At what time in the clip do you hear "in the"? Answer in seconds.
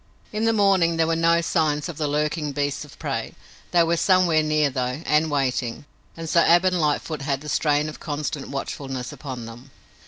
0.33-0.51